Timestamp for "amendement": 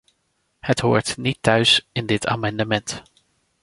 2.27-3.01